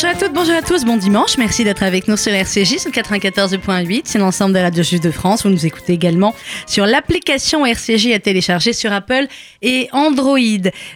Bonjour 0.00 0.10
à 0.10 0.14
toutes, 0.14 0.32
bonjour 0.32 0.54
à 0.54 0.62
tous, 0.62 0.84
bon 0.84 0.96
dimanche. 0.96 1.38
Merci 1.38 1.64
d'être 1.64 1.82
avec 1.82 2.06
nous 2.06 2.16
sur 2.16 2.32
RCJ 2.32 2.78
sur 2.78 2.92
94.8. 2.92 4.02
C'est 4.04 4.20
l'ensemble 4.20 4.54
de 4.54 4.60
Radio 4.60 4.84
Juifs 4.84 5.00
de 5.00 5.10
France. 5.10 5.42
Vous 5.42 5.50
nous 5.50 5.66
écoutez 5.66 5.92
également 5.92 6.36
sur 6.68 6.86
l'application 6.86 7.66
RCJ 7.66 8.12
à 8.12 8.20
télécharger 8.20 8.72
sur 8.72 8.92
Apple 8.92 9.26
et 9.60 9.88
Android. 9.90 10.38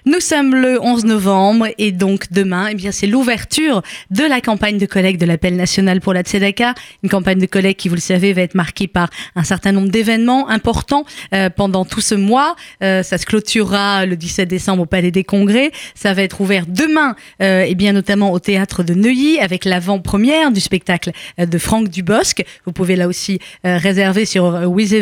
Nous 0.06 0.20
sommes 0.20 0.54
le 0.54 0.80
11 0.80 1.04
novembre 1.04 1.66
et 1.78 1.90
donc 1.90 2.30
demain, 2.30 2.68
eh 2.70 2.76
bien, 2.76 2.92
c'est 2.92 3.08
l'ouverture 3.08 3.82
de 4.12 4.22
la 4.22 4.40
campagne 4.40 4.78
de 4.78 4.86
collecte 4.86 5.20
de 5.20 5.26
l'appel 5.26 5.56
national 5.56 6.00
pour 6.00 6.14
la 6.14 6.22
Tzedaka. 6.22 6.74
Une 7.02 7.10
campagne 7.10 7.40
de 7.40 7.46
collecte 7.46 7.80
qui, 7.80 7.88
vous 7.88 7.96
le 7.96 8.00
savez, 8.00 8.32
va 8.32 8.42
être 8.42 8.54
marquée 8.54 8.86
par 8.86 9.10
un 9.34 9.42
certain 9.42 9.72
nombre 9.72 9.88
d'événements 9.88 10.48
importants 10.48 11.04
euh, 11.34 11.50
pendant 11.50 11.84
tout 11.84 12.00
ce 12.00 12.14
mois. 12.14 12.54
Euh, 12.84 13.02
ça 13.02 13.18
se 13.18 13.26
clôturera 13.26 14.06
le 14.06 14.14
17 14.14 14.48
décembre 14.48 14.84
au 14.84 14.86
Palais 14.86 15.10
des 15.10 15.24
Congrès. 15.24 15.72
Ça 15.96 16.14
va 16.14 16.22
être 16.22 16.40
ouvert 16.40 16.66
demain, 16.68 17.16
euh, 17.42 17.62
et 17.62 17.74
bien 17.74 17.92
notamment 17.92 18.30
au 18.30 18.38
théâtre 18.38 18.84
de 18.84 18.91
Neuilly 18.94 19.38
avec 19.38 19.64
l'avant-première 19.64 20.50
du 20.52 20.60
spectacle 20.60 21.12
euh, 21.38 21.46
de 21.46 21.58
Franck 21.58 21.88
Dubosc. 21.88 22.44
Vous 22.66 22.72
pouvez 22.72 22.96
là 22.96 23.08
aussi 23.08 23.38
euh, 23.66 23.76
réserver 23.76 24.24
sur 24.24 24.44
euh, 24.46 24.64
With 24.66 24.92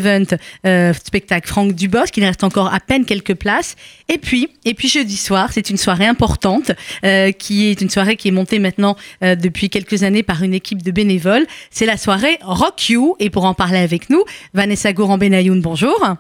spectacle 1.05 1.49
Franck 1.49 1.75
Dubosc. 1.75 2.17
Il 2.17 2.25
reste 2.25 2.45
encore 2.45 2.73
à 2.73 2.81
peine 2.81 3.05
quelques 3.05 3.35
places. 3.35 3.77
Et 4.09 4.19
puis, 4.19 4.49
et 4.65 4.75
puis 4.75 4.89
jeudi 4.89 5.17
soir, 5.17 5.51
c'est 5.53 5.71
une 5.71 5.77
soirée 5.77 6.07
importante 6.07 6.73
qui 7.39 7.67
est 7.67 7.81
une 7.81 7.91
soirée 7.91 8.17
qui 8.17 8.29
est 8.29 8.33
montée 8.33 8.59
maintenant 8.59 8.97
depuis 9.23 9.71
quelques 9.71 10.03
années 10.03 10.23
par 10.23 10.43
une 10.43 10.55
équipe 10.55 10.83
de 10.83 10.91
bénévoles. 10.91 11.47
C'est 11.71 11.87
la 11.87 11.97
soirée 11.97 12.39
Rock 12.43 12.89
You. 12.89 13.17
Et 13.21 13.31
pour 13.31 13.45
en 13.45 13.55
parler 13.55 13.79
avec 13.79 14.11
nous, 14.11 14.23
Vanessa 14.55 14.93
Gourand-Benayoun, 14.93 15.61
bonjour. 15.61 16.17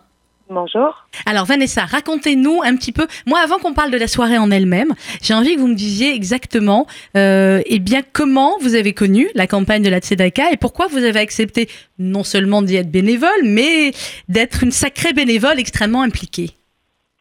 Bonjour. 0.52 1.06
Alors 1.26 1.44
Vanessa, 1.44 1.82
racontez-nous 1.82 2.60
un 2.64 2.74
petit 2.74 2.90
peu. 2.90 3.06
Moi, 3.24 3.38
avant 3.38 3.58
qu'on 3.58 3.72
parle 3.72 3.92
de 3.92 3.96
la 3.96 4.08
soirée 4.08 4.36
en 4.36 4.50
elle-même, 4.50 4.94
j'ai 5.22 5.32
envie 5.32 5.54
que 5.54 5.60
vous 5.60 5.68
me 5.68 5.76
disiez 5.76 6.12
exactement, 6.12 6.86
euh, 7.16 7.60
eh 7.66 7.78
bien, 7.78 8.00
comment 8.12 8.58
vous 8.60 8.74
avez 8.74 8.92
connu 8.92 9.28
la 9.36 9.46
campagne 9.46 9.84
de 9.84 9.88
la 9.88 10.00
Tzedaka 10.00 10.50
et 10.50 10.56
pourquoi 10.56 10.88
vous 10.88 11.04
avez 11.04 11.20
accepté 11.20 11.68
non 12.00 12.24
seulement 12.24 12.62
d'y 12.62 12.74
être 12.74 12.90
bénévole, 12.90 13.44
mais 13.44 13.92
d'être 14.28 14.64
une 14.64 14.72
sacrée 14.72 15.12
bénévole 15.12 15.60
extrêmement 15.60 16.02
impliquée. 16.02 16.50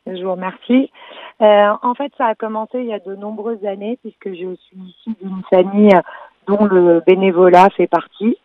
Je 0.08 0.24
vous 0.24 0.32
remercie. 0.32 0.90
Euh, 1.42 1.74
en 1.84 1.94
fait, 1.94 2.12
ça 2.18 2.26
a 2.26 2.34
commencé 2.34 2.80
il 2.80 2.88
y 2.88 2.94
a 2.94 3.00
de 3.00 3.16
nombreuses 3.16 3.64
années 3.64 4.00
puisque 4.02 4.30
je 4.30 4.56
suis 4.56 4.78
issue 4.78 5.16
d'une 5.22 5.44
famille 5.52 5.94
dont 6.48 6.66
le 6.66 7.04
bénévolat 7.06 7.70
fait 7.78 7.86
partie. 7.86 8.38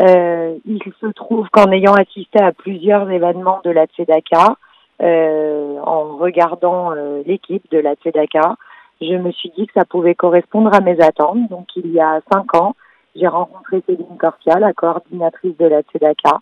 Euh, 0.00 0.58
il 0.64 0.80
se 1.00 1.06
trouve 1.06 1.48
qu'en 1.50 1.70
ayant 1.70 1.94
assisté 1.94 2.42
à 2.42 2.52
plusieurs 2.52 3.08
événements 3.10 3.60
de 3.64 3.70
la 3.70 3.86
Tzedaka, 3.86 4.56
euh, 5.02 5.78
en 5.84 6.16
regardant 6.16 6.92
euh, 6.92 7.22
l'équipe 7.26 7.64
de 7.70 7.78
la 7.78 7.94
Tzedaka, 7.94 8.56
je 9.00 9.14
me 9.14 9.30
suis 9.32 9.52
dit 9.56 9.66
que 9.66 9.72
ça 9.74 9.84
pouvait 9.84 10.14
correspondre 10.14 10.74
à 10.74 10.80
mes 10.80 11.00
attentes. 11.00 11.48
Donc 11.48 11.68
il 11.76 11.92
y 11.92 12.00
a 12.00 12.20
cinq 12.32 12.54
ans, 12.56 12.74
j'ai 13.14 13.28
rencontré 13.28 13.82
Céline 13.86 14.16
Corsia, 14.18 14.58
la 14.58 14.72
coordinatrice 14.72 15.56
de 15.58 15.66
la 15.66 15.82
Tzedaka, 15.82 16.40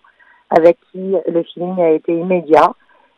avec 0.51 0.79
qui 0.91 1.15
le 1.27 1.43
feeling 1.43 1.81
a 1.81 1.91
été 1.91 2.15
immédiat. 2.15 2.73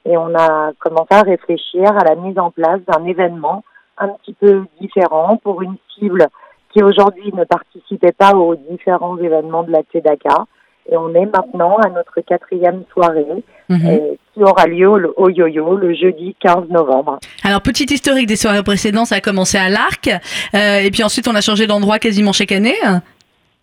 Et 0.04 0.16
on 0.16 0.34
a 0.34 0.72
commencé 0.78 1.14
à 1.14 1.22
réfléchir 1.22 1.84
à 1.96 2.04
la 2.04 2.14
mise 2.14 2.38
en 2.38 2.50
place 2.50 2.80
d'un 2.86 3.04
événement 3.04 3.64
un 3.98 4.08
petit 4.08 4.34
peu 4.34 4.64
différent 4.80 5.36
pour 5.38 5.62
une 5.62 5.76
cible 5.94 6.26
qui 6.74 6.82
aujourd'hui 6.82 7.32
ne 7.32 7.44
participait 7.44 8.12
pas 8.12 8.32
aux 8.34 8.56
différents 8.56 9.16
événements 9.18 9.62
de 9.62 9.70
la 9.72 9.82
Tzedaka. 9.82 10.44
Et 10.90 10.96
on 10.98 11.14
est 11.14 11.24
maintenant 11.24 11.76
à 11.78 11.88
notre 11.88 12.20
quatrième 12.20 12.82
soirée 12.92 13.42
Mhm. 13.70 13.86
euh, 13.86 14.14
qui 14.34 14.42
aura 14.42 14.66
lieu 14.66 14.86
au 15.16 15.30
Yo-Yo 15.30 15.76
le 15.76 15.94
jeudi 15.94 16.36
15 16.40 16.68
novembre. 16.68 17.18
Alors, 17.42 17.62
petit 17.62 17.84
historique 17.84 18.26
des 18.26 18.36
soirées 18.36 18.62
précédentes, 18.62 19.06
ça 19.06 19.14
a 19.14 19.20
commencé 19.22 19.56
à 19.56 19.70
l'Arc, 19.70 20.08
euh, 20.08 20.80
et 20.80 20.90
puis 20.90 21.02
ensuite 21.02 21.26
on 21.26 21.34
a 21.34 21.40
changé 21.40 21.66
d'endroit 21.66 21.98
quasiment 21.98 22.32
chaque 22.32 22.52
année. 22.52 22.74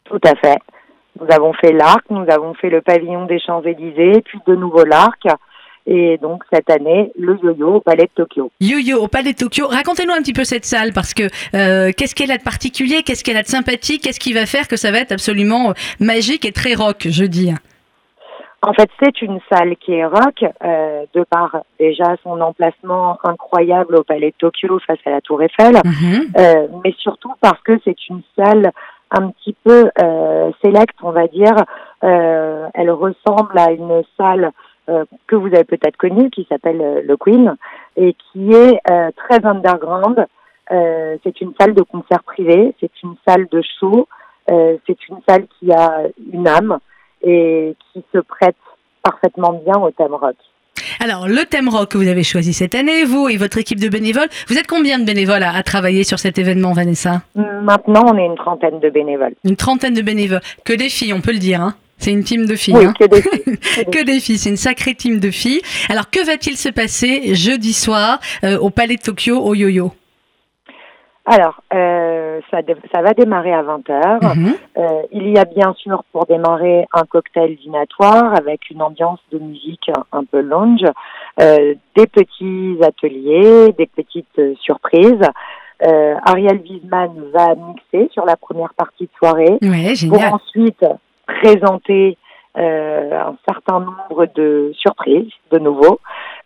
Tout 0.06 0.20
à 0.26 0.34
fait. 0.36 0.58
Nous 1.20 1.28
avons 1.30 1.54
fait 1.54 1.72
l'Arc, 1.74 2.04
nous 2.10 2.26
avons 2.30 2.56
fait 2.56 2.70
le 2.72 2.82
pavillon 2.82 3.26
des 3.28 3.40
Champs-Élysées, 3.40 4.22
puis 4.26 4.40
de 4.48 4.56
nouveau 4.56 4.84
l'Arc. 4.86 5.22
Et 5.88 6.18
donc 6.20 6.44
cette 6.54 6.70
année, 6.70 7.12
le 7.18 7.38
Yo-Yo 7.44 7.76
au 7.76 7.80
Palais 7.80 8.04
de 8.04 8.12
Tokyo. 8.24 8.52
Yo-Yo 8.62 8.98
au 9.04 9.08
Palais 9.08 9.34
de 9.34 9.38
Tokyo. 9.38 9.68
Racontez-nous 9.68 10.14
un 10.14 10.22
petit 10.22 10.34
peu 10.34 10.44
cette 10.44 10.66
salle 10.66 10.94
parce 10.94 11.14
que 11.14 11.24
euh, 11.56 11.92
qu'est-ce 11.98 12.14
qu'elle 12.16 12.32
a 12.32 12.38
de 12.38 12.44
particulier, 12.44 13.04
qu'est-ce 13.04 13.24
qu'elle 13.24 13.38
a 13.38 13.44
de 13.44 13.48
sympathique, 13.48 14.04
qu'est-ce 14.04 14.20
qui 14.20 14.34
va 14.34 14.46
faire 14.46 14.68
que 14.68 14.76
ça 14.76 14.92
va 14.92 15.00
être 15.00 15.12
absolument 15.12 15.70
euh, 15.70 15.74
magique 16.00 16.46
et 16.46 16.52
très 16.52 16.76
rock, 16.76 17.08
je 17.10 17.24
dis? 17.26 17.52
En 18.64 18.74
fait, 18.74 18.90
c'est 19.02 19.24
une 19.24 19.40
salle 19.52 19.76
qui 19.78 19.94
est 19.94 20.06
rock, 20.06 20.46
euh, 20.64 21.04
de 21.16 21.24
par 21.24 21.58
déjà 21.80 22.16
son 22.22 22.40
emplacement 22.42 23.18
incroyable 23.24 23.96
au 23.96 24.04
Palais 24.04 24.30
de 24.30 24.36
Tokyo 24.38 24.78
face 24.86 25.00
à 25.08 25.10
la 25.10 25.22
Tour 25.22 25.42
Eiffel, 25.42 25.78
Mhm. 25.84 26.28
euh, 26.38 26.68
mais 26.84 26.94
surtout 27.00 27.34
parce 27.42 27.60
que 27.64 27.80
c'est 27.84 28.08
une 28.08 28.22
salle 28.38 28.72
un 29.10 29.30
petit 29.32 29.56
peu 29.64 29.90
euh, 30.02 30.52
select, 30.64 30.96
on 31.02 31.10
va 31.12 31.26
dire. 31.28 31.56
Euh, 32.04 32.68
elle 32.76 32.92
ressemble 32.92 33.58
à 33.58 33.72
une 33.72 34.04
salle 34.16 34.52
euh, 34.90 35.06
que 35.28 35.36
vous 35.36 35.48
avez 35.48 35.64
peut-être 35.64 35.98
connue, 35.98 36.30
qui 36.32 36.46
s'appelle 36.50 36.82
euh, 36.82 37.02
le 37.06 37.16
Queen, 37.18 37.56
et 37.96 38.16
qui 38.16 38.52
est 38.52 38.80
euh, 38.90 39.12
très 39.16 39.46
underground. 39.46 40.26
C'est 41.24 41.42
une 41.42 41.52
salle 41.60 41.74
de 41.74 41.82
concert 41.82 42.24
privé, 42.24 42.74
c'est 42.80 42.92
une 43.04 43.16
salle 43.28 43.46
de 43.52 43.62
show, 43.78 44.08
c'est 44.48 45.10
une 45.10 45.18
salle 45.28 45.46
qui 45.60 45.70
a 45.70 46.04
une 46.32 46.48
âme 46.48 46.80
et 47.22 47.76
qui 47.92 48.02
se 48.14 48.20
prête 48.20 48.56
parfaitement 49.04 49.62
bien 49.66 49.76
au 49.82 49.92
thème 49.92 50.14
rock. 50.14 50.38
Alors, 51.02 51.28
le 51.28 51.44
thème 51.46 51.68
rock 51.68 51.90
que 51.90 51.98
vous 51.98 52.08
avez 52.08 52.24
choisi 52.24 52.54
cette 52.54 52.74
année, 52.74 53.04
vous 53.04 53.28
et 53.28 53.36
votre 53.36 53.58
équipe 53.58 53.82
de 53.82 53.90
bénévoles, 53.90 54.30
vous 54.48 54.58
êtes 54.58 54.68
combien 54.68 54.98
de 54.98 55.04
bénévoles 55.04 55.44
à, 55.44 55.54
à 55.54 55.62
travailler 55.62 56.06
sur 56.06 56.20
cet 56.20 56.38
événement, 56.38 56.72
Vanessa? 56.72 57.22
Maintenant, 57.36 58.06
on 58.14 58.18
est 58.18 58.26
une 58.26 58.36
trentaine 58.36 58.80
de 58.80 58.90
bénévoles. 58.90 59.34
Une 59.44 59.58
trentaine 59.58 59.94
de 59.94 60.02
bénévoles. 60.02 60.42
Que 60.64 60.72
des 60.72 60.88
filles, 60.88 61.14
on 61.14 61.20
peut 61.20 61.34
le 61.34 61.40
dire. 61.40 61.60
Hein? 61.60 61.76
C'est 62.02 62.12
une 62.12 62.24
team 62.24 62.46
de 62.46 62.56
filles. 62.56 62.76
Oui, 62.76 62.86
hein. 62.86 62.94
que 63.00 63.06
des 63.06 63.22
filles. 63.22 63.86
que 63.86 64.04
des 64.04 64.20
filles, 64.20 64.38
c'est 64.38 64.50
une 64.50 64.58
sacrée 64.58 64.96
team 64.96 65.20
de 65.20 65.32
filles. 65.32 65.62
Alors, 65.90 66.10
que 66.10 66.26
va-t-il 66.26 66.58
se 66.58 66.70
passer 66.70 67.34
jeudi 67.36 67.74
soir 67.74 68.20
euh, 68.44 68.58
au 68.60 68.70
Palais 68.70 68.96
de 68.96 69.02
Tokyo, 69.02 69.38
au 69.40 69.54
Yo-Yo? 69.54 69.92
Alors, 71.26 71.62
euh, 71.74 72.42
ça, 72.50 73.02
va 73.02 73.14
démarrer 73.14 73.54
à 73.54 73.62
20h. 73.62 74.36
Mhm. 74.36 74.54
Euh, 74.78 75.02
il 75.12 75.30
y 75.30 75.38
a 75.38 75.46
bien 75.46 75.74
sûr 75.78 76.04
pour 76.12 76.26
démarrer 76.26 76.88
un 76.94 77.04
cocktail 77.04 77.56
dînatoire 77.58 78.34
avec 78.36 78.70
une 78.72 78.82
ambiance 78.82 79.20
de 79.32 79.38
musique 79.38 79.92
un, 80.12 80.24
peu 80.24 80.42
lounge, 80.42 80.84
euh, 81.40 81.76
des 81.96 82.08
petits 82.08 82.78
ateliers, 82.84 83.74
des 83.78 83.88
petites 83.88 84.42
surprises. 84.62 85.22
Ariel 85.84 86.62
Wiesman 86.62 87.12
va 87.34 87.56
mixer 87.56 88.08
sur 88.14 88.24
la 88.24 88.36
première 88.36 88.72
partie 88.76 89.06
de 89.06 89.12
soirée 89.18 89.58
Ouais, 89.64 89.94
pour 90.08 90.22
ensuite 90.22 90.86
présenter 91.26 92.18
euh, 92.58 93.12
un 93.14 93.36
certain 93.48 93.80
nombre 93.80 94.28
de 94.36 94.72
surprises 94.78 95.32
de 95.52 95.60
nouveau. 95.60 96.00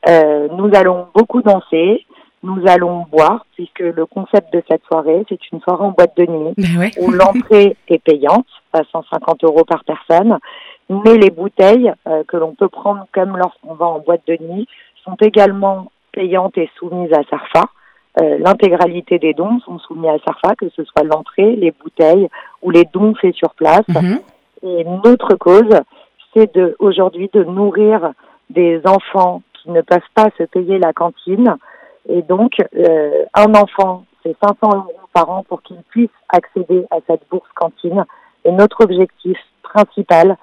Euh, 0.08 0.48
nous 0.56 0.70
allons 0.76 1.08
beaucoup 1.16 1.42
danser, 1.42 2.06
nous 2.44 2.62
allons 2.68 3.06
boire 3.12 3.46
puisque 3.56 3.80
le 3.80 4.06
concept 4.06 4.54
de 4.54 4.62
cette 4.70 4.84
soirée 4.84 5.26
c'est 5.28 5.52
une 5.52 5.62
soirée 5.62 5.84
en 5.84 5.92
boîte 5.92 6.16
de 6.16 6.26
nuit 6.28 6.54
Ben 6.58 6.78
ouais. 6.78 6.92
où 7.00 7.10
l'entrée 7.10 7.76
est 7.88 8.04
payante, 8.04 8.46
à 8.72 8.82
150 8.92 9.44
euros 9.46 9.64
par 9.66 9.84
personne, 9.84 10.38
mais 10.90 11.18
les 11.18 11.32
bouteilles 11.32 11.92
euh, 12.08 12.24
que 12.28 12.38
l'on 12.38 12.54
peut 12.54 12.70
prendre 12.70 13.08
comme 13.12 13.38
lorsqu'on 13.38 13.74
va 13.74 13.88
en 13.88 14.00
boîte 14.00 14.28
de 14.28 14.38
nuit 14.40 14.68
sont 15.04 15.16
également 15.22 15.92
payantes 16.12 16.58
et 16.58 16.70
soumises 16.78 17.14
à 17.14 17.24
SARFA. 17.30 17.66
Euh, 18.22 18.38
L'intégralité 18.40 19.20
des 19.20 19.34
dons 19.34 19.60
sont 19.66 19.80
soumis 19.80 20.08
à 20.08 20.18
SARFA, 20.26 20.56
que 20.56 20.70
ce 20.70 20.84
soit 20.84 21.04
l'entrée, 21.04 21.56
les 21.56 21.72
bouteilles 21.72 22.30
ou 22.62 22.70
les 22.70 22.86
dons 22.94 23.14
faits 23.16 23.36
sur 23.36 23.54
place. 23.56 23.88
Mhm. 23.90 24.20
Et 24.66 24.84
notre 24.84 25.36
cause, 25.36 25.80
c'est 26.34 26.54
de 26.56 26.76
aujourd'hui 26.80 27.30
de 27.32 27.44
nourrir 27.44 28.14
des 28.50 28.82
enfants 28.86 29.44
qui 29.54 29.70
ne 29.70 29.82
peuvent 29.82 30.00
pas 30.16 30.30
se 30.40 30.44
payer 30.44 30.80
la 30.80 30.92
cantine. 30.92 31.56
Et 32.10 32.24
donc, 32.24 32.54
euh, 32.76 33.26
un 33.36 33.54
enfant, 33.54 34.06
c'est 34.24 34.36
500 34.44 34.56
euros 34.76 34.92
par 35.14 35.30
an 35.30 35.44
pour 35.48 35.62
qu'il 35.62 35.82
puisse 35.90 36.10
accéder 36.30 36.86
à 36.90 36.98
cette 37.08 37.22
bourse 37.30 37.50
cantine. 37.56 38.06
Et 38.44 38.52
notre 38.52 38.84
objectif 38.84 39.38
principal, 39.62 40.36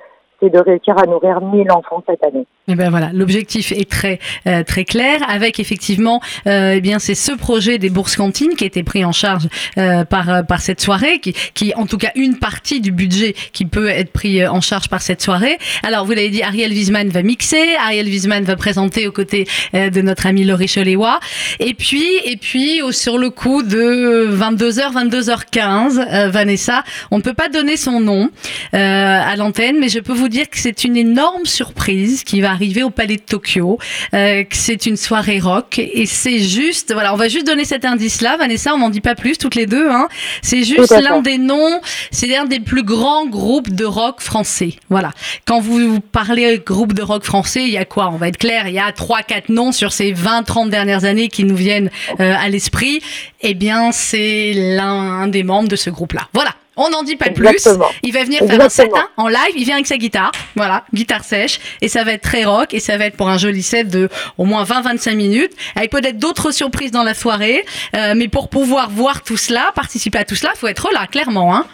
c'est 0.42 0.50
de 0.50 0.58
réussir 0.58 0.94
à 0.98 1.06
nourrir 1.06 1.40
1000 1.40 1.70
enfants 1.70 2.02
cette 2.08 2.22
année. 2.24 2.44
Et 2.68 2.74
ben 2.74 2.90
voilà, 2.90 3.10
l'objectif 3.12 3.72
est 3.72 3.88
très 3.88 4.18
euh, 4.46 4.62
très 4.64 4.84
clair 4.84 5.18
avec 5.28 5.58
effectivement 5.60 6.20
euh, 6.46 6.74
eh 6.76 6.80
bien 6.80 6.98
c'est 6.98 7.14
ce 7.16 7.32
projet 7.32 7.78
des 7.78 7.90
bourses 7.90 8.16
cantines 8.16 8.54
qui 8.56 8.64
a 8.64 8.66
été 8.66 8.82
pris 8.82 9.04
en 9.04 9.12
charge 9.12 9.48
euh, 9.78 10.04
par 10.04 10.28
euh, 10.30 10.42
par 10.42 10.60
cette 10.60 10.80
soirée 10.80 11.18
qui 11.20 11.32
qui 11.54 11.72
en 11.74 11.86
tout 11.86 11.98
cas 11.98 12.10
une 12.16 12.38
partie 12.38 12.80
du 12.80 12.92
budget 12.92 13.34
qui 13.52 13.64
peut 13.66 13.88
être 13.88 14.12
pris 14.12 14.42
euh, 14.42 14.50
en 14.50 14.60
charge 14.60 14.88
par 14.88 15.02
cette 15.02 15.22
soirée. 15.22 15.58
Alors 15.82 16.04
vous 16.06 16.12
l'avez 16.12 16.28
dit 16.30 16.42
Ariel 16.42 16.70
Wiesman 16.72 17.08
va 17.08 17.22
mixer, 17.22 17.74
Ariel 17.84 18.06
Wiesman 18.06 18.44
va 18.44 18.56
présenter 18.56 19.06
aux 19.08 19.12
côtés 19.12 19.46
euh, 19.74 19.90
de 19.90 20.00
notre 20.02 20.26
ami 20.26 20.44
Laurie 20.44 20.68
Choléwa 20.72 21.18
et 21.60 21.74
puis 21.74 22.04
et 22.24 22.36
puis 22.36 22.80
au- 22.82 22.92
sur 22.92 23.18
le 23.18 23.30
coup 23.30 23.62
de 23.64 24.28
22h 24.36 24.92
22h15 24.92 25.98
euh, 25.98 26.28
Vanessa, 26.28 26.84
on 27.10 27.18
ne 27.18 27.22
peut 27.22 27.34
pas 27.34 27.48
donner 27.48 27.76
son 27.76 28.00
nom 28.00 28.30
à 28.72 29.34
l'antenne 29.36 29.78
mais 29.80 29.88
je 29.88 29.98
peux 29.98 30.12
vous 30.12 30.28
dire 30.32 30.50
que 30.50 30.58
c'est 30.58 30.84
une 30.84 30.96
énorme 30.96 31.46
surprise 31.46 32.24
qui 32.24 32.40
va 32.40 32.50
arriver 32.50 32.82
au 32.82 32.90
Palais 32.90 33.16
de 33.16 33.22
Tokyo, 33.22 33.78
euh, 34.14 34.42
que 34.42 34.56
c'est 34.56 34.86
une 34.86 34.96
soirée 34.96 35.38
rock 35.38 35.78
et 35.78 36.06
c'est 36.06 36.40
juste, 36.40 36.92
voilà, 36.92 37.14
on 37.14 37.16
va 37.16 37.28
juste 37.28 37.46
donner 37.46 37.64
cet 37.64 37.84
indice-là, 37.84 38.36
Vanessa, 38.36 38.74
on 38.74 38.78
n'en 38.78 38.90
dit 38.90 39.00
pas 39.00 39.14
plus 39.14 39.38
toutes 39.38 39.54
les 39.54 39.66
deux, 39.66 39.88
hein. 39.88 40.08
C'est 40.42 40.64
juste 40.64 40.90
l'un 40.90 41.20
des 41.20 41.38
noms, 41.38 41.80
c'est 42.10 42.26
l'un 42.26 42.46
des 42.46 42.60
plus 42.60 42.82
grands 42.82 43.26
groupes 43.26 43.70
de 43.70 43.84
rock 43.84 44.20
français. 44.20 44.74
Voilà. 44.88 45.12
Quand 45.44 45.60
vous 45.60 46.00
parlez 46.00 46.60
groupe 46.64 46.94
de 46.94 47.02
rock 47.02 47.24
français, 47.24 47.62
il 47.64 47.70
y 47.70 47.76
a 47.76 47.84
quoi 47.84 48.10
On 48.12 48.16
va 48.16 48.28
être 48.28 48.38
clair, 48.38 48.66
il 48.68 48.74
y 48.74 48.78
a 48.78 48.90
trois, 48.92 49.22
quatre 49.22 49.50
noms 49.50 49.72
sur 49.72 49.92
ces 49.92 50.12
20, 50.12 50.42
30 50.44 50.70
dernières 50.70 51.04
années 51.04 51.28
qui 51.28 51.44
nous 51.44 51.56
viennent 51.56 51.90
euh, 52.20 52.34
à 52.38 52.48
l'esprit. 52.48 53.00
Eh 53.42 53.54
bien, 53.54 53.92
c'est 53.92 54.52
l'un 54.54 55.26
des 55.28 55.42
membres 55.42 55.68
de 55.68 55.76
ce 55.76 55.90
groupe-là. 55.90 56.28
Voilà. 56.32 56.54
On 56.76 56.88
n'en 56.88 57.02
dit 57.02 57.16
pas 57.16 57.30
plus. 57.30 57.68
Il 58.02 58.12
va 58.12 58.24
venir 58.24 58.40
faire 58.40 58.60
un 58.60 58.68
set 58.68 58.90
en 59.16 59.28
live. 59.28 59.52
Il 59.56 59.64
vient 59.64 59.74
avec 59.74 59.86
sa 59.86 59.98
guitare. 59.98 60.32
Voilà, 60.56 60.84
guitare 60.94 61.24
sèche. 61.24 61.60
Et 61.80 61.88
ça 61.88 62.02
va 62.04 62.12
être 62.12 62.22
très 62.22 62.44
rock. 62.44 62.72
Et 62.72 62.80
ça 62.80 62.96
va 62.96 63.06
être 63.06 63.16
pour 63.16 63.28
un 63.28 63.38
joli 63.38 63.62
set 63.62 63.88
de 63.88 64.08
au 64.38 64.44
moins 64.44 64.64
20-25 64.64 65.14
minutes. 65.14 65.52
Avec 65.76 65.90
peut-être 65.90 66.18
d'autres 66.18 66.50
surprises 66.50 66.90
dans 66.90 67.02
la 67.02 67.14
soirée. 67.14 67.64
Euh, 67.94 68.14
mais 68.16 68.28
pour 68.28 68.48
pouvoir 68.48 68.90
voir 68.90 69.22
tout 69.22 69.36
cela, 69.36 69.70
participer 69.74 70.18
à 70.18 70.24
tout 70.24 70.34
cela, 70.34 70.52
faut 70.54 70.68
être 70.68 70.88
là, 70.92 71.06
clairement. 71.06 71.54
Hein. 71.54 71.66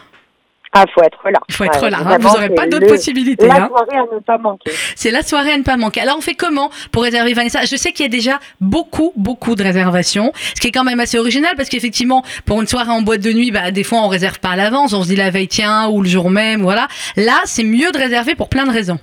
Ah, 0.73 0.85
faut 0.95 1.03
être 1.03 1.31
là. 1.31 1.41
Il 1.49 1.55
faut 1.55 1.65
être 1.65 1.89
là. 1.89 1.99
Hein. 2.05 2.19
Vous 2.19 2.29
n'aurez 2.29 2.51
pas 2.51 2.67
d'autres 2.67 2.89
possibilités. 2.89 3.47
La 3.47 3.65
hein. 3.65 3.69
soirée 3.69 3.97
à 3.97 4.15
ne 4.15 4.21
pas 4.21 4.39
manquer. 4.39 4.71
C'est 4.97 5.11
la 5.11 5.23
soirée 5.23 5.53
à 5.53 5.59
ne 5.59 5.63
pas 5.63 5.77
manquer. 5.77 6.01
Alors, 6.01 6.17
on 6.19 6.21
fait 6.21 6.35
comment 6.35 6.71
pour 6.93 7.03
réserver 7.03 7.33
Vanessa? 7.33 7.61
Je 7.65 7.77
sais 7.77 7.93
qu'il 7.93 8.05
y 8.05 8.09
a 8.09 8.11
déjà 8.11 8.39
beaucoup, 8.61 9.13
beaucoup 9.17 9.55
de 9.55 9.63
réservations, 9.63 10.33
ce 10.35 10.61
qui 10.61 10.69
est 10.69 10.73
quand 10.73 10.85
même 10.85 11.01
assez 11.01 11.19
original 11.19 11.53
parce 11.57 11.69
qu'effectivement, 11.69 12.23
pour 12.47 12.61
une 12.61 12.67
soirée 12.67 12.91
en 12.91 13.03
boîte 13.03 13.23
de 13.23 13.33
nuit, 13.33 13.51
bah, 13.51 13.71
des 13.71 13.85
fois, 13.85 14.01
on 14.01 14.09
réserve 14.09 14.41
pas 14.41 14.51
à 14.51 14.57
l'avance. 14.57 14.93
On 14.93 15.03
se 15.03 15.09
dit 15.09 15.17
la 15.17 15.31
veille, 15.31 15.49
tiens, 15.49 15.89
ou 15.89 16.03
le 16.03 16.09
jour 16.09 16.31
même, 16.31 16.63
voilà. 16.63 16.87
Là, 17.17 17.41
c'est 17.45 17.65
mieux 17.65 17.91
de 17.91 17.99
réserver 17.99 18.35
pour 18.35 18.49
plein 18.49 18.67
de 18.67 18.73
raisons. 18.73 18.99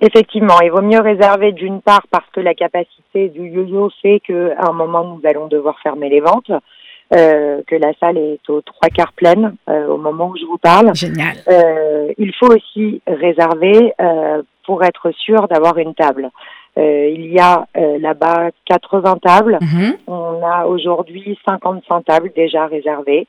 Effectivement, 0.00 0.60
il 0.60 0.70
vaut 0.70 0.82
mieux 0.82 1.00
réserver 1.00 1.52
d'une 1.52 1.82
part 1.82 2.06
parce 2.10 2.26
que 2.32 2.40
la 2.40 2.54
capacité 2.54 3.30
du 3.30 3.48
yo-yo 3.48 3.90
fait 4.00 4.20
qu'à 4.20 4.68
un 4.68 4.72
moment, 4.72 5.04
nous 5.04 5.28
allons 5.28 5.48
devoir 5.48 5.76
fermer 5.80 6.08
les 6.08 6.20
ventes. 6.20 6.52
Euh, 7.16 7.62
que 7.66 7.74
la 7.74 7.94
salle 7.98 8.18
est 8.18 8.50
aux 8.50 8.60
trois 8.60 8.90
quarts 8.90 9.14
pleine 9.14 9.54
euh, 9.70 9.86
au 9.86 9.96
moment 9.96 10.28
où 10.28 10.36
je 10.36 10.44
vous 10.44 10.58
parle. 10.58 10.94
Génial. 10.94 11.36
Euh, 11.48 12.12
il 12.18 12.34
faut 12.34 12.52
aussi 12.52 13.00
réserver 13.06 13.94
pour 14.66 14.84
être 14.84 15.10
sûr 15.12 15.48
d'avoir 15.48 15.78
une 15.78 15.94
table. 15.94 16.28
il 16.76 17.32
y 17.32 17.40
a 17.40 17.66
là-bas 17.74 18.50
80 18.66 19.18
tables. 19.22 19.58
Mhm. 19.62 19.96
On 20.06 20.46
a 20.46 20.66
aujourd'hui 20.66 21.38
55 21.48 22.04
tables 22.04 22.30
déjà 22.36 22.66
réservées. 22.66 23.26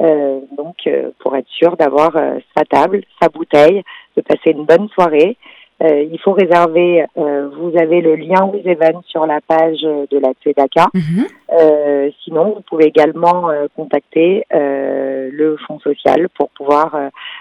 donc, 0.00 0.88
pour 1.20 1.36
être 1.36 1.48
sûr 1.50 1.76
d'avoir 1.76 2.12
sa 2.56 2.64
table, 2.64 3.02
sa 3.22 3.28
bouteille, 3.28 3.84
de 4.16 4.22
passer 4.22 4.50
une 4.50 4.64
bonne 4.64 4.88
soirée. 4.88 5.36
Euh, 5.82 6.02
il 6.10 6.18
faut 6.20 6.32
réserver. 6.32 7.04
Euh, 7.16 7.48
vous 7.58 7.72
avez 7.78 8.00
le 8.00 8.16
lien 8.16 8.44
aux 8.44 8.56
Events 8.56 9.02
sur 9.06 9.26
la 9.26 9.40
page 9.40 9.80
de 9.80 10.18
la 10.18 10.32
Tzedaka. 10.32 10.88
Mhm. 10.94 11.26
Euh, 11.52 12.10
sinon, 12.22 12.54
vous 12.56 12.62
pouvez 12.62 12.86
également 12.86 13.50
contacter 13.76 14.44
le 14.50 15.56
Fonds 15.66 15.80
social 15.80 16.28
pour 16.36 16.50
pouvoir 16.50 16.96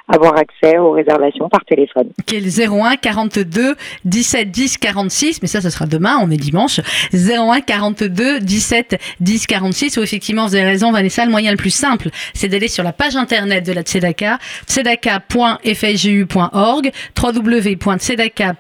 avoir 0.10 0.38
accès 0.38 0.78
aux 0.78 0.92
réservations 0.92 1.50
par 1.50 1.66
téléphone. 1.66 2.10
Quel 2.26 2.46
01 2.46 2.96
42 2.98 3.76
17 4.06 4.52
10 4.52 4.78
46, 4.78 5.42
mais 5.42 5.48
ça, 5.48 5.62
ce 5.62 5.70
sera 5.70 5.86
demain, 5.86 6.18
on 6.22 6.30
est 6.32 6.38
dimanche. 6.38 6.80
01 7.14 7.62
42 7.62 8.40
17 8.40 9.00
10 9.20 9.48
46, 9.48 9.98
où 9.98 10.04
effectivement, 10.04 10.48
vous 10.48 10.56
avez 10.56 10.66
raison, 10.66 10.92
Vanessa, 10.92 11.26
le 11.26 11.32
moyen 11.32 11.52
le 11.52 11.58
plus 11.58 11.70
simple, 11.70 12.10
c'est 12.34 12.48
d'aller 12.48 12.68
sur 12.68 12.84
la 12.84 12.94
page 12.94 13.16
internet 13.16 13.64
de 13.66 13.74
la 13.74 13.84
Tzedaka, 13.84 14.40
tzedaka.fju.org, 14.68 16.92
www.tzedaka 17.22 18.56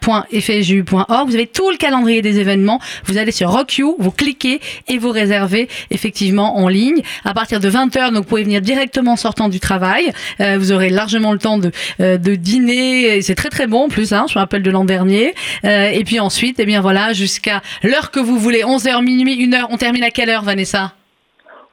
vous 1.25 1.35
avez 1.35 1.47
tout 1.47 1.69
le 1.69 1.77
calendrier 1.77 2.21
des 2.21 2.39
événements. 2.39 2.79
Vous 3.05 3.17
allez 3.17 3.31
sur 3.31 3.51
RockYou, 3.51 3.95
vous 3.99 4.11
cliquez 4.11 4.59
et 4.87 4.97
vous 4.97 5.09
réservez 5.09 5.67
effectivement 5.91 6.57
en 6.57 6.67
ligne. 6.67 7.01
À 7.25 7.33
partir 7.33 7.59
de 7.59 7.69
20h, 7.69 8.13
donc 8.13 8.23
vous 8.23 8.29
pouvez 8.29 8.43
venir 8.43 8.61
directement 8.61 9.15
sortant 9.15 9.49
du 9.49 9.59
travail. 9.59 10.11
Euh, 10.39 10.57
vous 10.57 10.71
aurez 10.71 10.89
largement 10.89 11.31
le 11.31 11.38
temps 11.39 11.57
de, 11.57 11.71
euh, 11.99 12.17
de 12.17 12.35
dîner. 12.35 13.21
C'est 13.21 13.35
très 13.35 13.49
très 13.49 13.67
bon 13.67 13.85
en 13.85 13.89
plus, 13.89 14.13
hein, 14.13 14.25
je 14.29 14.35
me 14.35 14.39
rappelle 14.39 14.63
de 14.63 14.71
l'an 14.71 14.85
dernier. 14.85 15.33
Euh, 15.65 15.89
et 15.89 16.03
puis 16.03 16.19
ensuite, 16.19 16.59
eh 16.59 16.65
bien 16.65 16.81
voilà, 16.81 17.13
jusqu'à 17.13 17.61
l'heure 17.83 18.11
que 18.11 18.19
vous 18.19 18.37
voulez, 18.37 18.63
11h, 18.63 19.03
minuit, 19.03 19.35
1h. 19.47 19.65
On 19.69 19.77
termine 19.77 20.03
à 20.03 20.11
quelle 20.11 20.29
heure, 20.29 20.43
Vanessa? 20.43 20.93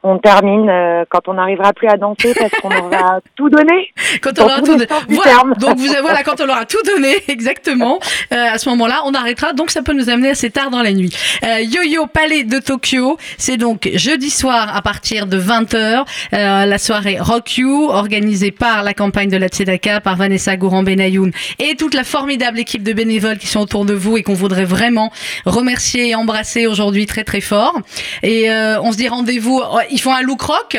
On 0.07 0.17
termine 0.19 0.69
euh, 0.69 1.03
quand 1.09 1.27
on 1.27 1.33
n'arrivera 1.33 1.73
plus 1.73 1.87
à 1.87 1.97
danser 1.97 2.33
parce 2.37 2.51
qu'on 2.61 2.69
aura 2.85 3.19
tout 3.35 3.49
donné. 3.49 3.93
Quand 4.21 4.31
on 4.39 4.43
aura 4.45 4.61
tout 4.61 4.65
donné. 4.65 4.87
Voilà. 5.09 5.43
Donc 5.59 5.77
vous 5.77 5.87
voilà 6.01 6.23
quand 6.23 6.39
on 6.39 6.49
aura 6.49 6.65
tout 6.65 6.81
donné 6.85 7.15
exactement. 7.27 7.99
Euh, 8.31 8.53
à 8.53 8.57
ce 8.57 8.69
moment-là, 8.69 9.01
on 9.05 9.13
arrêtera. 9.13 9.53
Donc 9.53 9.71
ça 9.71 9.81
peut 9.81 9.93
nous 9.93 10.09
amener 10.09 10.29
assez 10.29 10.49
tard 10.49 10.69
dans 10.69 10.81
la 10.81 10.93
nuit. 10.93 11.13
Euh, 11.43 11.59
Yo-Yo 11.59 12.07
Palais 12.07 12.43
de 12.43 12.59
Tokyo, 12.59 13.17
c'est 13.37 13.57
donc 13.57 13.89
jeudi 13.95 14.29
soir 14.29 14.75
à 14.75 14.81
partir 14.81 15.27
de 15.27 15.39
20h 15.39 16.05
la 16.31 16.77
soirée 16.77 17.17
Rock 17.19 17.57
You 17.57 17.89
organisée 17.89 18.51
par 18.51 18.83
la 18.83 18.93
campagne 18.93 19.29
de 19.29 19.37
la 19.37 19.47
Tzedaka 19.47 20.01
par 20.01 20.15
Vanessa 20.15 20.55
Gouran 20.55 20.83
Benayoun 20.83 21.31
et 21.59 21.75
toute 21.75 21.93
la 21.93 22.03
formidable 22.03 22.59
équipe 22.59 22.83
de 22.83 22.93
bénévoles 22.93 23.37
qui 23.37 23.47
sont 23.47 23.61
autour 23.61 23.85
de 23.85 23.93
vous 23.93 24.17
et 24.17 24.23
qu'on 24.23 24.33
voudrait 24.33 24.65
vraiment 24.65 25.11
remercier 25.45 26.09
et 26.09 26.15
embrasser 26.15 26.67
aujourd'hui 26.67 27.05
très 27.05 27.23
très 27.23 27.41
fort. 27.41 27.77
Et 28.23 28.49
on 28.49 28.91
se 28.91 28.97
dit 28.97 29.07
rendez-vous 29.07 29.61
oh, 29.63 29.79
ils 29.97 30.01
font 30.01 30.13
un 30.13 30.21
look 30.21 30.43
rock 30.43 30.77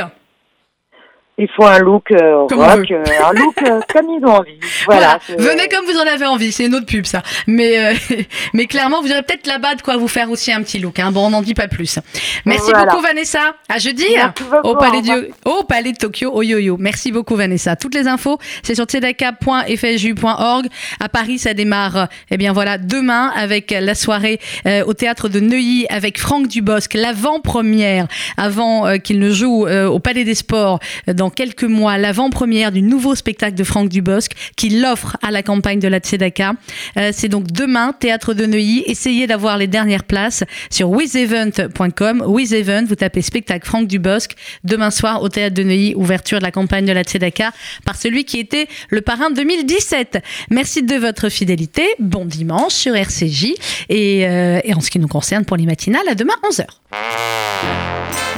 il 1.39 1.49
faut 1.55 1.65
un 1.65 1.79
look 1.79 2.11
euh, 2.11 2.47
rock, 2.51 2.91
euh, 2.91 3.05
un 3.25 3.33
look 3.33 3.63
euh, 3.63 3.81
comme 3.93 4.07
ils 4.11 4.25
ont 4.25 4.39
envie. 4.39 4.59
Voilà. 4.87 5.21
Venez 5.39 5.69
comme 5.69 5.85
vous 5.87 5.97
en 5.97 6.07
avez 6.13 6.27
envie, 6.27 6.51
c'est 6.51 6.67
une 6.67 6.75
autre 6.75 6.87
pub 6.87 7.07
ça. 7.07 7.23
Mais 7.47 7.95
mais 8.55 8.67
clairement, 8.67 9.01
vous 9.01 9.11
aurez 9.11 9.23
peut-être 9.23 9.47
là-bas 9.47 9.77
de 9.77 9.83
quoi 9.83 9.97
vous 9.97 10.09
faire 10.09 10.31
aussi 10.31 10.53
un 10.53 10.63
petit 10.63 10.81
look. 10.81 10.99
Hein. 10.99 11.13
Bon, 11.13 11.27
on 11.27 11.31
n'en 11.31 11.43
dit 11.43 11.55
pas 11.55 11.69
plus. 11.69 12.01
Merci 12.45 12.73
beaucoup 12.73 13.01
Vanessa. 13.01 13.55
À 13.69 13.79
jeudi 13.79 14.05
au 14.65 14.75
Palais 14.75 15.03
de 15.03 15.31
au 15.45 15.63
Palais 15.63 15.93
de 15.93 15.99
Tokyo 15.99 16.33
au 16.33 16.43
yo-yo. 16.43 16.77
Merci 16.79 17.13
beaucoup 17.13 17.37
Vanessa. 17.37 17.77
Toutes 17.77 17.95
les 17.95 18.09
infos, 18.09 18.39
c'est 18.65 18.75
sur 18.75 18.85
tzedaka.fju.org. 18.87 20.67
À 20.99 21.09
Paris, 21.09 21.39
ça 21.39 21.55
démarre. 21.55 22.09
Eh 22.33 22.37
bien 22.37 22.53
voilà, 22.53 22.79
demain 22.79 23.33
avec 23.37 23.71
la 23.71 23.95
soirée 23.95 24.41
au 24.87 24.95
théâtre 24.95 25.29
de 25.29 25.39
Neuilly 25.39 25.87
avec 25.89 26.19
Franck 26.19 26.49
Dubosc, 26.49 26.95
l'avant-première 26.95 28.09
avant 28.37 28.99
qu'il 28.99 29.21
ne 29.21 29.31
joue 29.31 29.69
au 29.69 29.99
Palais 30.01 30.25
des 30.25 30.35
Sports 30.35 30.81
quelques 31.31 31.65
mois 31.65 31.99
l'avant-première 31.99 32.73
du 32.73 32.83
nouveau 32.83 33.15
spectacle 33.15 33.55
de 33.55 33.65
Franck 33.65 33.89
Dubosc 33.89 34.33
qui 34.57 34.71
l'offre 34.71 35.17
à 35.23 35.31
la 35.31 35.43
campagne 35.43 35.79
de 35.81 35.89
la 35.89 35.99
Tzedaka. 35.99 36.55
Euh, 36.97 37.11
c'est 37.13 37.29
donc 37.29 37.51
demain, 37.53 37.93
Théâtre 37.99 38.35
de 38.35 38.47
Neuilly. 38.47 38.83
Essayez 38.87 39.27
d'avoir 39.27 39.59
les 39.59 39.67
dernières 39.67 40.05
places 40.05 40.45
sur 40.71 40.91
withevent.com. 40.91 42.25
Withevent, 42.27 42.87
vous 42.87 42.95
tapez 42.95 43.23
spectacle 43.23 43.67
Franck 43.67 43.89
Dubosc. 43.89 44.33
Demain 44.65 44.91
soir 44.91 45.23
au 45.23 45.29
Théâtre 45.29 45.55
de 45.55 45.63
Neuilly, 45.63 45.95
ouverture 45.95 46.39
de 46.39 46.45
la 46.45 46.51
campagne 46.51 46.87
de 46.87 46.93
la 46.93 47.03
Tzedaka 47.03 47.53
par 47.85 47.97
celui 47.97 48.25
qui 48.25 48.39
était 48.39 48.67
le 48.91 49.01
parrain 49.01 49.31
2017. 49.31 50.19
Merci 50.51 50.83
de 50.83 50.97
votre 50.97 51.29
fidélité. 51.29 51.85
Bon 51.99 52.25
dimanche 52.25 52.73
sur 52.73 52.95
RCJ. 52.95 53.55
Et, 53.89 54.27
euh, 54.27 54.61
et 54.65 54.75
en 54.75 54.81
ce 54.81 54.91
qui 54.91 54.99
nous 54.99 55.09
concerne 55.09 55.45
pour 55.45 55.57
les 55.57 55.67
matinales, 55.67 56.09
à 56.09 56.15
demain 56.15 56.35
11h. 56.45 58.38